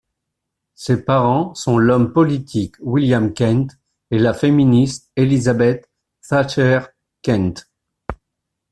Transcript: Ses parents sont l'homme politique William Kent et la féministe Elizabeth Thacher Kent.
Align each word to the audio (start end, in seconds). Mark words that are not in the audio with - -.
Ses 0.73 1.03
parents 1.05 1.53
sont 1.53 1.77
l'homme 1.77 2.11
politique 2.11 2.75
William 2.79 3.31
Kent 3.35 3.77
et 4.09 4.17
la 4.17 4.33
féministe 4.33 5.11
Elizabeth 5.15 5.91
Thacher 6.27 6.79
Kent. 7.21 7.69